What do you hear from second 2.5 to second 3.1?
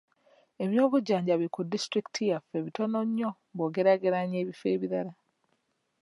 bitono